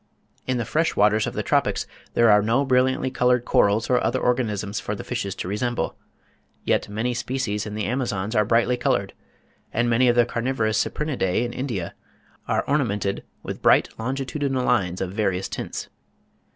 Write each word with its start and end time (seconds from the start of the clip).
In 0.47 0.57
the 0.57 0.65
fresh 0.65 0.95
waters 0.95 1.27
of 1.27 1.35
the 1.35 1.43
tropics 1.43 1.85
there 2.15 2.31
are 2.31 2.41
no 2.41 2.65
brilliantly 2.65 3.11
coloured 3.11 3.45
corals 3.45 3.87
or 3.87 4.03
other 4.03 4.19
organisms 4.19 4.79
for 4.79 4.95
the 4.95 5.03
fishes 5.03 5.35
to 5.35 5.47
resemble; 5.47 5.95
yet 6.63 6.89
many 6.89 7.13
species 7.13 7.67
in 7.67 7.75
the 7.75 7.85
Amazons 7.85 8.35
are 8.35 8.43
beautifully 8.43 8.77
coloured, 8.77 9.13
and 9.71 9.91
many 9.91 10.07
of 10.07 10.15
the 10.15 10.25
carnivorous 10.25 10.79
Cyprinidae 10.83 11.45
in 11.45 11.53
India 11.53 11.93
are 12.47 12.65
ornamented 12.65 13.23
with 13.43 13.61
"bright 13.61 13.89
longitudinal 13.99 14.65
lines 14.65 15.01
of 15.01 15.11
various 15.13 15.47
tints." 15.47 15.87